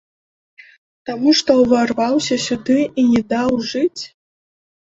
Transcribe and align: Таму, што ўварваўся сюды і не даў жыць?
Таму, 1.09 1.33
што 1.41 1.57
ўварваўся 1.59 2.35
сюды 2.47 2.79
і 3.03 3.07
не 3.11 3.23
даў 3.35 3.63
жыць? 3.75 4.03